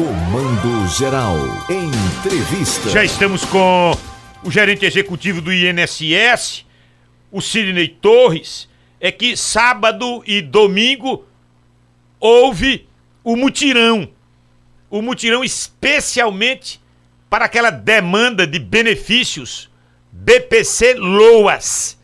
[0.00, 1.36] Comando Geral.
[1.68, 2.88] Entrevista.
[2.88, 3.92] Já estamos com
[4.42, 6.64] o gerente executivo do INSS,
[7.30, 8.66] o Sidney Torres.
[8.98, 11.26] É que sábado e domingo
[12.18, 12.88] houve
[13.22, 14.08] o mutirão.
[14.88, 16.80] O mutirão especialmente
[17.28, 19.68] para aquela demanda de benefícios
[20.10, 21.98] BPC Loas.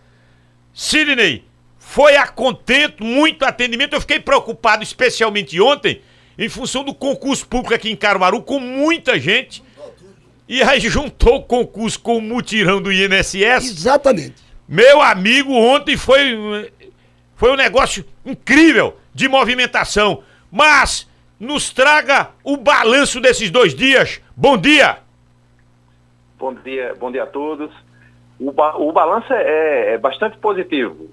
[0.74, 1.46] Sidney,
[1.78, 3.94] foi a contento, muito atendimento.
[3.94, 6.02] Eu fiquei preocupado, especialmente ontem,
[6.38, 9.62] em função do concurso público aqui em Caruaru, com muita gente.
[10.48, 13.70] E aí juntou o concurso com o mutirão do INSS.
[13.70, 14.34] Exatamente.
[14.68, 16.72] Meu amigo, ontem foi,
[17.34, 20.22] foi um negócio incrível de movimentação.
[20.50, 24.20] Mas nos traga o balanço desses dois dias.
[24.36, 24.98] Bom dia!
[26.38, 27.72] Bom dia, bom dia a todos.
[28.38, 31.10] O, ba o balanço é, é, bastante positivo.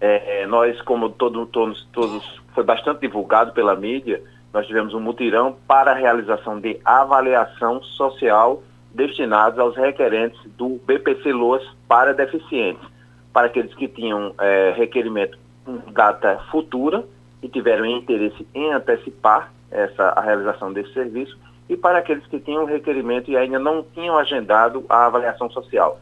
[0.00, 4.22] É, é, nós, como todo, todos, todos, foi bastante divulgado pela mídia,
[4.52, 8.62] nós tivemos um mutirão para a realização de avaliação social
[8.92, 12.86] destinados aos requerentes do BPC Loas para deficientes,
[13.32, 17.04] para aqueles que tinham é, requerimento com data futura
[17.42, 21.36] e tiveram interesse em antecipar essa, a realização desse serviço,
[21.68, 25.98] e para aqueles que tinham requerimento e ainda não tinham agendado a avaliação social.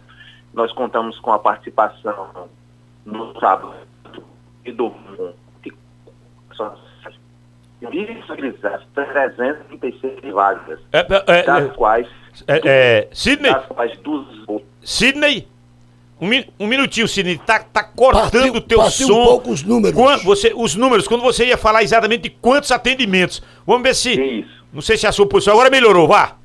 [0.52, 2.48] Nós contamos com a participação
[3.04, 3.74] no sábado
[4.64, 5.34] e domingo
[7.80, 12.06] disponibilizar 336 vagas, É, é, é, das quais,
[12.46, 14.24] é, é, Sidney, das quais dos,
[14.84, 15.48] Sidney,
[16.20, 19.20] um, mi- um minutinho, Sidney, tá, tá cortando o teu partiu som.
[19.22, 19.98] um pouco os números.
[19.98, 23.42] Quan- você, os números, quando você ia falar exatamente de quantos atendimentos.
[23.66, 24.12] Vamos ver se.
[24.12, 24.62] Isso.
[24.72, 26.36] Não sei se a sua posição agora melhorou, vá.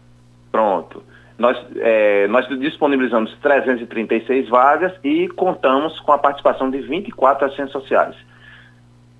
[0.52, 1.04] Pronto.
[1.38, 8.16] Nós, é, nós disponibilizamos 336 vagas e contamos com a participação de 24 assistentes sociais.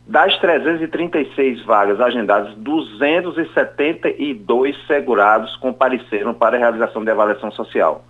[0.08, 8.06] Das 336 vagas agendadas, 272 segurados compareceram para a realização de avaliação social.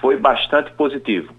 [0.00, 1.34] Foi bastante positivo,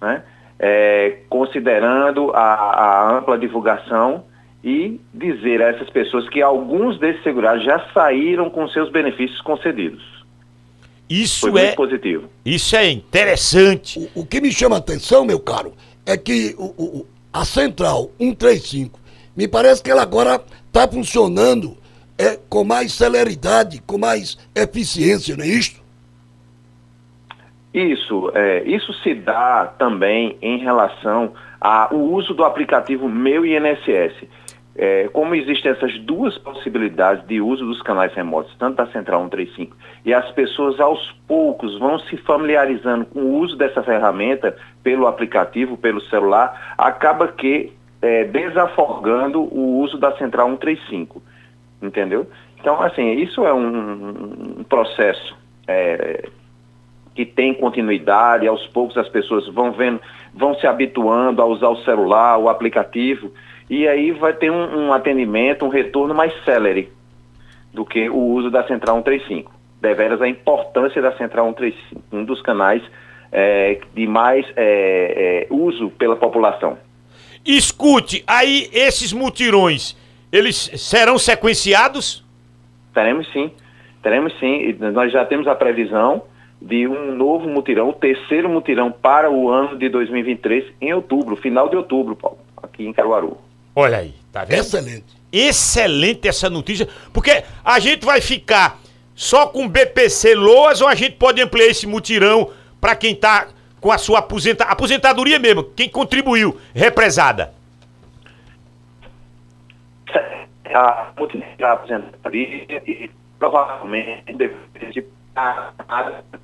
[0.00, 0.22] né?
[0.58, 4.24] É, considerando a, a ampla divulgação
[4.64, 10.21] e dizer a essas pessoas que alguns desses segurados já saíram com seus benefícios concedidos.
[11.12, 12.24] Isso Foi é, muito positivo.
[12.44, 13.98] isso é interessante.
[14.14, 15.74] O, o que me chama a atenção, meu caro,
[16.06, 18.98] é que o, o- o- a Central 135,
[19.36, 21.76] me parece que ela agora está funcionando
[22.18, 25.82] é, com mais celeridade, com mais eficiência, não é isto?
[27.74, 34.14] Isso, é, isso se dá também em relação ao uso do aplicativo Meu INSS.
[34.74, 39.76] É, como existem essas duas possibilidades de uso dos canais remotos, tanto da Central 135,
[40.04, 45.76] e as pessoas aos poucos vão se familiarizando com o uso dessa ferramenta pelo aplicativo,
[45.76, 51.22] pelo celular, acaba que é, desafogando o uso da Central 135.
[51.82, 52.26] Entendeu?
[52.58, 56.28] Então, assim, isso é um, um processo é,
[57.14, 60.00] que tem continuidade, aos poucos as pessoas vão vendo,
[60.34, 63.32] vão se habituando a usar o celular, o aplicativo,
[63.68, 66.90] e aí vai ter um, um atendimento, um retorno mais célere
[67.72, 69.52] do que o uso da Central 135.
[69.80, 72.82] Deveras a importância da Central 135, um dos canais
[73.30, 76.78] é, de mais é, é, uso pela população.
[77.44, 79.96] Escute, aí esses mutirões,
[80.30, 82.24] eles serão sequenciados?
[82.94, 83.50] Teremos sim,
[84.02, 84.76] teremos sim.
[84.92, 86.22] Nós já temos a previsão
[86.64, 91.68] de um novo mutirão, o terceiro mutirão para o ano de 2023, em outubro, final
[91.68, 93.36] de outubro, Paulo, aqui em Caruaru.
[93.74, 94.60] Olha aí, tá vendo?
[94.60, 95.22] Excelente.
[95.32, 98.80] Excelente essa notícia, porque a gente vai ficar
[99.14, 103.48] só com BPC Loas ou a gente pode ampliar esse mutirão para quem tá
[103.80, 104.64] com a sua aposenta...
[104.64, 107.52] aposentadoria mesmo, quem contribuiu, represada.
[110.74, 115.04] A mutirão da aposentadoria e provavelmente depois de...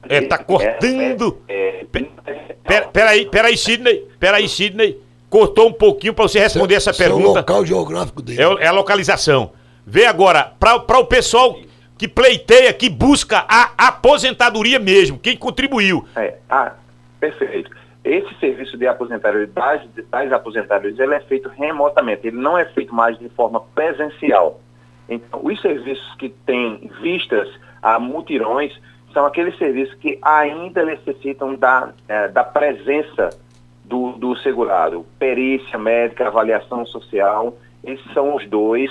[0.09, 1.38] É, tá cortando.
[1.49, 1.84] É,
[2.26, 4.99] é, Pera, peraí, peraí, Sidney, peraí, Sidney,
[5.31, 7.41] cortou um pouquinho para você responder essa pergunta.
[7.41, 8.41] local geográfico dele.
[8.43, 9.53] É, o- é a localização.
[9.87, 11.56] Vê agora, para o pessoal
[11.97, 16.06] que pleiteia, que busca a aposentadoria mesmo, quem contribuiu.
[16.17, 16.73] É, ah,
[17.19, 17.70] perfeito.
[18.05, 22.94] Esse serviço de aposentadoria das, das aposentadorias, ele é feito remotamente, ele não é feito
[22.94, 24.61] mais de forma presencial.
[25.08, 27.49] Então, os serviços que têm vistas
[27.82, 28.72] a mutirões
[29.12, 33.30] são aqueles serviços que ainda necessitam da, eh, da presença
[33.84, 35.04] do, do segurado.
[35.19, 38.90] Perícia médica, avaliação social, esses são os dois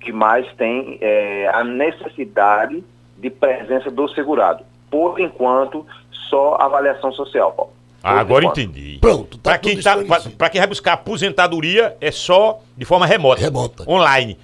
[0.00, 2.82] que mais têm eh, a necessidade
[3.16, 4.64] de presença do segurado.
[4.90, 5.84] Por enquanto,
[6.30, 7.72] só avaliação social, Paulo.
[8.02, 8.60] Ah, Por agora enquanto.
[8.60, 8.98] entendi.
[9.00, 13.40] Pronto, tá Pra quem, tá, quem vai buscar aposentadoria, é só de forma remota.
[13.40, 13.84] Remota.
[13.90, 14.38] Online.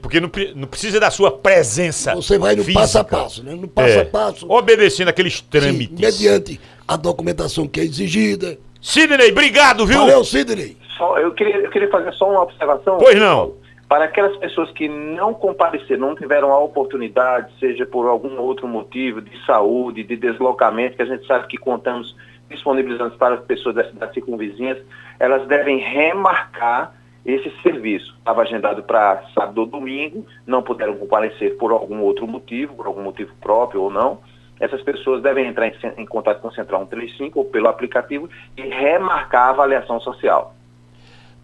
[0.00, 2.14] Porque não, não precisa da sua presença.
[2.14, 2.80] Você vai no física.
[2.80, 3.54] passo a passo, né?
[3.54, 4.02] No passo É.
[4.02, 4.46] a passo.
[4.50, 5.98] Obedecendo aqueles sim, trâmites.
[5.98, 8.58] mediante a documentação que é exigida.
[8.80, 9.98] Sidney, obrigado, viu?
[10.00, 10.76] Valeu, Sidney.
[10.96, 12.98] Só, eu, queria, eu queria fazer só uma observação.
[12.98, 13.54] Pois não.
[13.88, 19.20] Para aquelas pessoas que não compareceram, não tiveram a oportunidade, seja por algum outro motivo,
[19.20, 22.16] de saúde, de deslocamento, que a gente sabe que contamos
[22.48, 24.78] disponibilizando para as pessoas das cidades circunvizinhas,
[25.18, 28.14] elas devem remarcar esse serviço.
[28.18, 33.02] Estava agendado para sábado ou domingo, não puderam comparecer por algum outro motivo, por algum
[33.02, 34.18] motivo próprio ou não.
[34.58, 38.62] Essas pessoas devem entrar em, em contato com o Central 135 ou pelo aplicativo e
[38.62, 40.54] remarcar a avaliação social.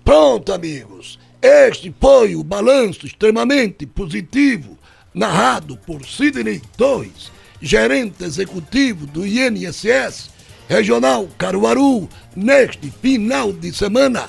[0.04, 1.18] Pronto, amigos.
[1.40, 4.76] Este foi o balanço extremamente positivo
[5.14, 10.30] narrado por Sidney Torres, gerente executivo do INSS
[10.68, 14.28] Regional Caruaru, neste final de semana